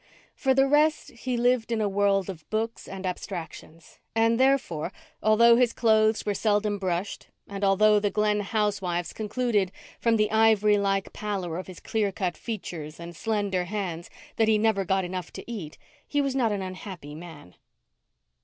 For 0.33 0.55
the 0.55 0.67
rest, 0.67 1.11
he 1.11 1.37
lived 1.37 1.71
in 1.71 1.79
a 1.79 1.87
world 1.87 2.27
of 2.27 2.49
books 2.49 2.87
and 2.87 3.05
abstractions; 3.05 3.99
and, 4.15 4.39
therefore, 4.39 4.91
although 5.21 5.57
his 5.57 5.73
clothes 5.73 6.25
were 6.25 6.33
seldom 6.33 6.79
brushed, 6.79 7.27
and 7.47 7.63
although 7.63 7.99
the 7.99 8.09
Glen 8.09 8.39
housewives 8.39 9.13
concluded, 9.13 9.71
from 9.99 10.15
the 10.17 10.31
ivory 10.31 10.79
like 10.79 11.13
pallor 11.13 11.55
of 11.59 11.67
his 11.67 11.79
clear 11.79 12.11
cut 12.11 12.35
features 12.35 12.99
and 12.99 13.15
slender 13.15 13.65
hands, 13.65 14.09
that 14.37 14.47
he 14.47 14.57
never 14.57 14.85
got 14.85 15.05
enough 15.05 15.31
to 15.33 15.43
eat, 15.45 15.77
he 16.07 16.19
was 16.19 16.35
not 16.35 16.51
an 16.51 16.63
unhappy 16.63 17.13
man. 17.13 17.53